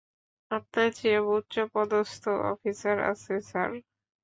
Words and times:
আপনার 0.51 0.87
চেয়েও 0.97 1.25
উচ্চপদস্থ 1.37 2.23
অফিসার 2.51 2.97
আছে, 3.11 3.33
স্যার। 3.49 3.69